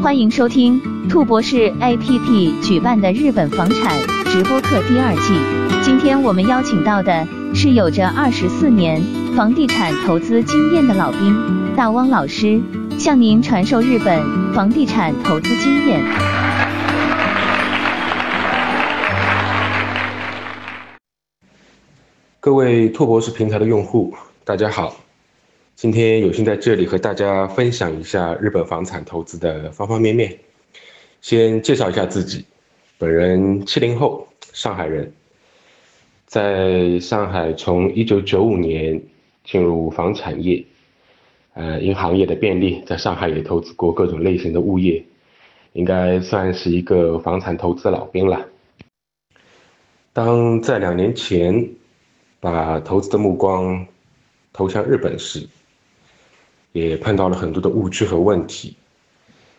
[0.00, 5.82] 欢迎收听兔博士 APP 举办的日本房产直播课第二季。
[5.82, 9.02] 今天我们邀请到的是有着二十四年
[9.34, 12.60] 房地产投资经验的老兵大汪老师，
[12.96, 14.22] 向您传授日本
[14.54, 16.00] 房地产投资经验。
[22.38, 24.94] 各位兔博士平台的用户，大家好。
[25.80, 30.36] 今天有幸在这里和大家分享一下日本房产投资的方方面面。
[31.20, 32.44] 先介绍一下自己，
[32.98, 35.12] 本人七零后，上海人，
[36.26, 39.00] 在上海从一九九五年
[39.44, 40.64] 进入房产业，
[41.54, 45.04] 呃，因行业的便利，在上海也投资过各种类型的物业，
[45.74, 48.48] 应该算是一个房产投资老兵了。
[50.12, 51.68] 当在两年前
[52.40, 53.86] 把投资的目光
[54.52, 55.48] 投向日本时，
[56.72, 58.76] 也碰到了很多的误区和问题，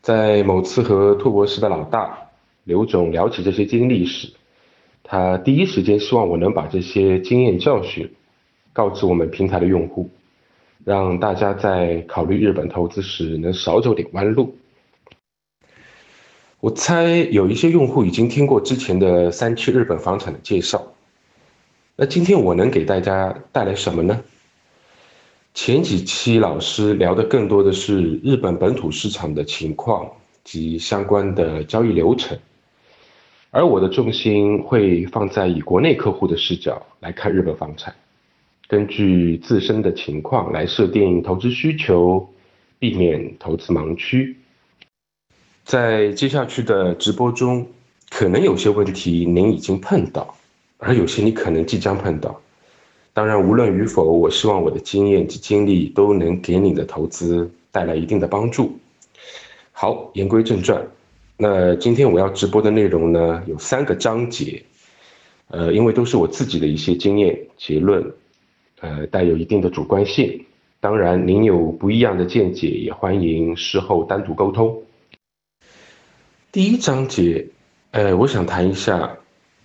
[0.00, 2.30] 在某次和兔博士的老大
[2.64, 4.32] 刘总聊起这些经历时，
[5.02, 8.12] 他第一时间希望我能把这些经验教训
[8.72, 10.10] 告知我们平台的用户，
[10.84, 14.56] 让大家在考虑日本投资时能少走点弯路。
[16.60, 20.94] 我猜有一些用户已经听过之前的三期日本房产的介绍，
[21.96, 24.22] 那今天我能给大家带来什么呢？
[25.54, 30.10] 前几期老师聊的更多的是日本本土市场的情况
[30.42, 32.38] 及相关的交易流程，
[33.50, 37.94] 而我的重心会放在以国内客户的视角来看日本房产，
[38.66, 42.26] 根据自身的情况来设定投资需求，
[42.78, 44.36] 避免投资盲区。
[45.64, 47.66] 在接下去的直播中，
[48.10, 50.34] 可能有些问题您已经碰到，
[50.78, 52.40] 而有些你可能即将碰到。
[53.14, 58.78] 当然，无论与否，我希望我的经验及经历都能给你的投资带来一定的帮助。
[59.70, 60.82] 好，言归正传，
[61.36, 64.62] 那今天我要直播的内容呢，有三个章节，
[65.48, 68.02] 呃，因为都是我自己的一些经验结论，
[68.80, 70.46] 呃，带有一定的主观性。
[70.80, 74.82] 当然，您有不一样的见解，也欢迎事后单独沟通。
[76.50, 77.46] 第一章节，
[77.90, 79.18] 呃，我想谈一下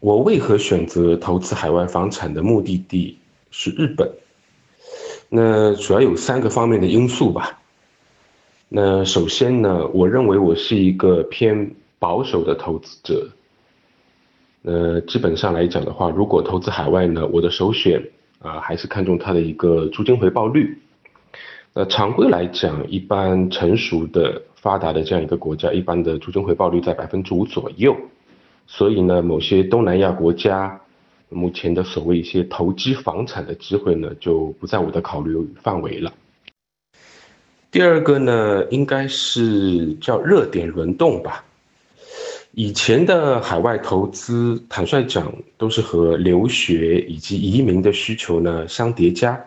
[0.00, 3.16] 我为何选择投资海外房产的目的地。
[3.50, 4.10] 是日本，
[5.30, 7.58] 那主要有三个方面的因素吧。
[8.68, 13.28] 那首先呢，我认为我是一个偏保守的投资者。
[14.62, 18.02] 呃，基本上来讲的话，如果投资海外呢，我的首选
[18.40, 20.78] 啊还是看重它的一个租金回报率。
[21.72, 27.96] 那常规来讲，一般成熟的发达的这样一个国家，一般的租金回报率在百分之五左右。
[28.66, 30.78] 所以呢，某些东南亚国家。
[31.28, 36.12] 目前的所谓一些投机房产的机会呢，就不在我的考虑范围了。
[37.70, 41.44] 第二个呢，应该是叫热点轮动吧。
[42.52, 49.38] 以前的海外投资，坦率讲，都是和留学以及移民的需求呢相叠加。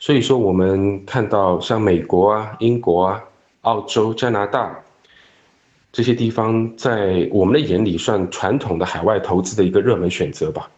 [0.00, 3.22] 所以说，我们看到像美国啊、英国啊、
[3.62, 4.78] 澳洲、加拿大
[5.92, 10.68] 这些地方，在我们的眼里算传统的海外投资的一个热门选择吧。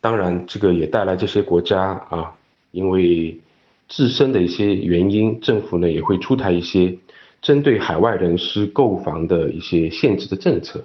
[0.00, 1.78] 当然，这个也带来这些国家
[2.08, 2.34] 啊，
[2.70, 3.38] 因为
[3.86, 6.96] 自身的一些原因，政府呢也会出台一些
[7.42, 10.82] 针对海外人士购房的一些限制的政策。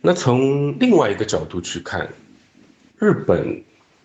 [0.00, 2.08] 那从另外一个角度去看，
[2.98, 3.62] 日本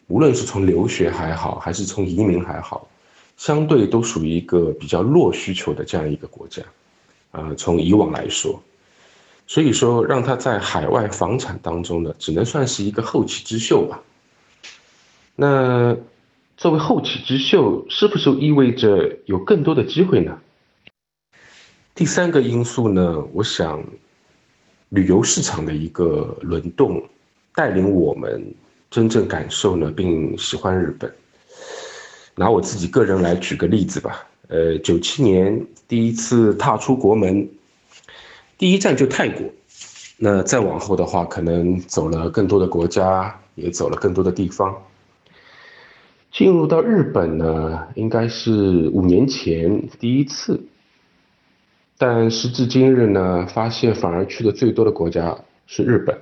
[0.07, 2.87] 无论是从留学还好，还是从移民还好，
[3.37, 6.61] 相对都属于一个比较弱需求的这样一个国家。
[7.31, 8.61] 啊，从以往来说。
[9.47, 14.01] 所以说，让他在海外房产当中呢，只能算是一个后起之秀吧。
[15.35, 15.95] 那
[16.57, 20.39] 作为后起之秀，是不是意味着有更多的机会呢？
[21.93, 23.83] 第三个因素呢，我想，
[24.89, 27.07] 旅游市场的一个轮动，
[27.53, 28.51] 带领我们
[28.89, 31.13] 真正感受呢，并喜欢日本。
[32.33, 37.47] 拿我自己个人来举个例子吧，呃，九七年第一次踏出国门。
[38.57, 39.45] 第一站就泰国，
[40.17, 44.81] 那再往后的话，可能走了更多的国家，也走了更多的地方。
[46.31, 50.61] 进入到日本呢，应该是五年前第一次，
[51.97, 55.37] 但时至今日呢，发现反而去的最多的国家
[55.67, 56.17] 是日本。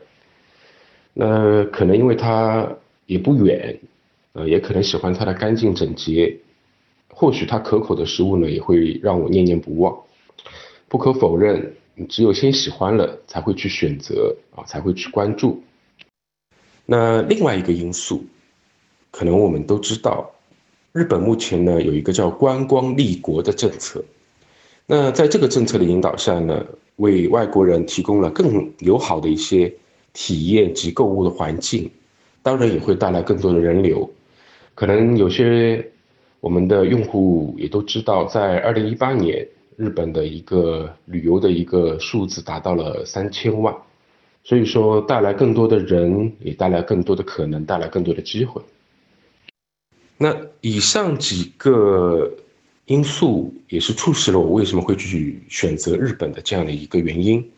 [1.14, 2.68] 那可能因为它
[3.06, 3.80] 也不远，
[4.34, 6.40] 呃，也可能喜欢它的干净整洁，
[7.10, 9.96] 或许它可口的食物呢，也会让我念念不忘。
[10.88, 11.76] 不可否认。
[11.96, 15.62] 你只有先喜欢了，才会去选择啊，才会去关注。
[16.86, 18.26] 那另外一个因素，
[19.12, 20.30] 可能我们都知道，
[20.92, 24.04] 日本目前呢有一个叫观光立国的政策。
[24.86, 26.66] 那在这个政策的引导下呢，
[26.98, 29.74] 为外国人提供了更友好的一些
[30.12, 31.90] 体验及购物的环境，
[32.42, 34.10] 当然也会带来更多的人流。
[34.76, 35.90] 可能有些
[36.42, 39.48] 我们的用户也都知道，在二零一八年，
[39.78, 43.76] 日本的一个旅游的一个数字达到了三千万，
[44.44, 48.62] 所以说带来更多的人，也带来更多的可能，带来更多的机会。
[50.18, 52.32] 那以上几个。
[52.86, 57.50] 因素也是促使了我为什么会去选择日本的这样的一个原因，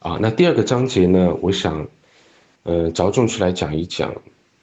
[0.00, 1.86] 啊，那第二个章节呢，我想，
[2.64, 4.12] 呃，着重去来讲一讲，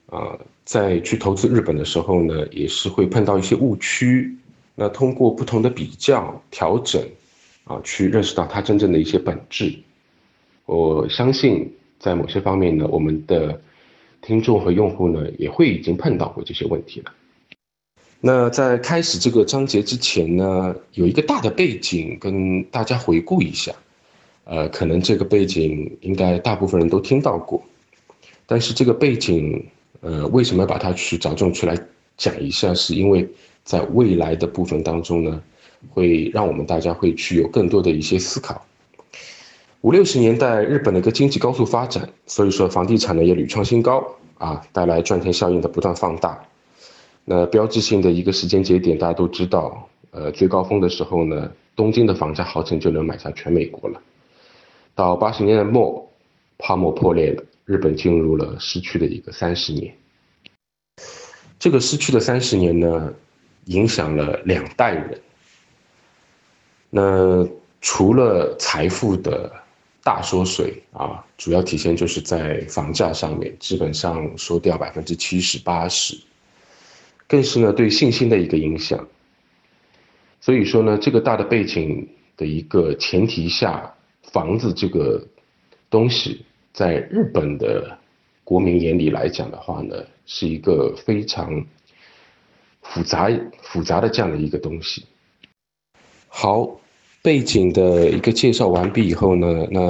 [0.07, 4.35] 啊，在去投资日本的时候呢，也是会碰到一些误区，
[4.79, 7.01] 那通过不同的比较调整，
[7.63, 9.73] 啊，去认识到它真正的一些本质。
[10.67, 13.59] 我相信在某些方面呢，我们的
[14.21, 17.11] 听众和用户呢，也会已经碰到过这些问题了。
[18.19, 23.73] 那在开始这个章节之前呢，有一个大的背景跟大家回顾一下，
[24.43, 27.63] 呃，可能这个背景应该大部分人都听到过，
[28.45, 29.65] 但是这个背景，
[30.01, 31.75] 呃，为什么把它去着重出来
[32.15, 32.71] 讲一下？
[32.75, 33.27] 是因为
[33.67, 35.43] 在未来的部分当中呢，
[35.89, 38.65] 会让我们大家会去有更多的一些思考。
[39.81, 46.41] 五六十年代日本的一个经济高速发展，所以说房地产呢也屡创新高啊，带来赚钱效应的不断放大。
[47.25, 54.01] 那标志性的一个时间节点，大家都知道，呃，最高峰的时候呢，东京的房价号称就能买下全美国了。
[54.95, 56.09] 到八十年代末，
[56.57, 59.93] 泡沫破裂了，日本进入了失去的一个三十年。
[61.59, 63.13] 这个失去的三十年呢，
[63.67, 65.21] 影响了两代人。
[66.89, 67.47] 那
[67.79, 69.51] 除了财富的
[70.03, 76.17] 大缩水啊，主要体现就是在房价上面，基本上缩掉百分之七十八十。
[77.27, 79.05] 更是呢对信心的一个影响，
[80.39, 83.93] 所以说呢，这个大的背景的一个前提下，
[84.31, 85.21] 房子这个
[85.89, 87.97] 东西在日本的
[88.45, 91.65] 国民眼里来讲的话呢，是一个非常
[92.89, 93.29] 复杂
[93.61, 95.05] 复杂的这样的一个东西。
[96.27, 96.69] 好，
[97.21, 99.81] 背景的一个介绍完毕以后呢，那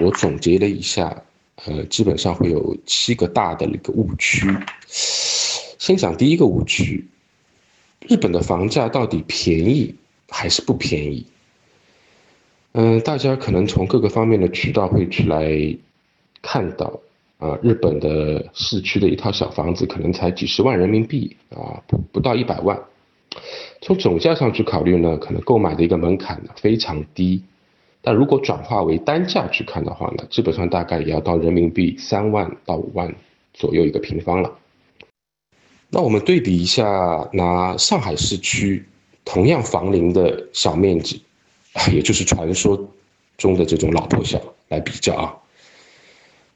[0.00, 1.22] 我总结了一下，
[1.64, 4.46] 呃，基本上会有七个大的一个误区。
[4.86, 7.06] 先讲第一个误区，
[8.06, 9.94] 日本的房价到底便宜
[10.28, 11.26] 还是不便宜？
[12.72, 15.76] 嗯，大家可能从各个方面的渠道会去来
[16.42, 17.00] 看到，
[17.40, 22.78] 啊，日本的市区的一套小房子可能才几十万人民币啊，不不到一百万。
[23.80, 27.42] 从总价上去考虑呢，可能购买的一个门槛呢非常低，
[28.02, 33.14] 但如果转化为单价去看的话呢，基本上大概也要到人民币三万到五万
[33.54, 34.52] 左右一个平方了。
[35.88, 38.84] 那我们对比一下，拿上海市区
[39.24, 41.22] 同样房龄的小面积，
[41.90, 42.78] 也就是传说
[43.38, 44.38] 中的这种老破小
[44.68, 45.34] 来比较啊。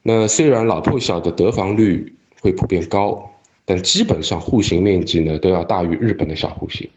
[0.05, 3.33] 那虽然老破小的得房率会普遍高，
[3.65, 6.89] 但基本上户型面积呢都要大于日本的小户型，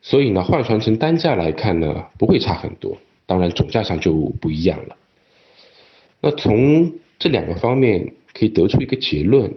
[0.00, 4.96] 所以呢换算成单价来看呢不会差很多，当然总价上就不一样了。
[6.20, 9.52] 那从这两个方面可以得出一个结论。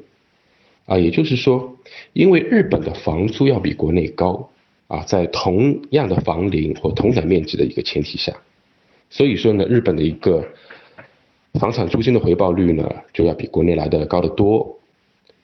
[0.85, 1.77] 啊，也就是说，
[2.13, 4.49] 因为日本的房租要比国内高
[4.87, 8.35] 啊，在同样的房龄或同等面积的一个前提下，
[9.11, 10.43] 所以说呢，日本的一个
[11.59, 14.79] 房产租金的回报率呢，就要比国内来的高得多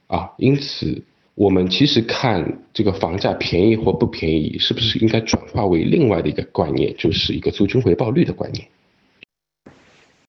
[0.08, 0.32] 啊。
[0.38, 1.04] 因此，
[1.36, 8.66] 我们其实看这个房价便宜或不便宜，是不是应该转化为另外的一个观念，就是一个租金回报率的观念。